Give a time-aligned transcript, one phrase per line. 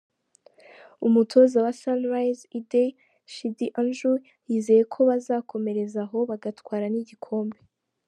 [1.07, 2.89] Umutoza wa Sunrise Ideh
[3.33, 4.15] Chidi Andrew,
[4.49, 7.59] yizeye ko bazakomereza aho bagatwara n’igikombe.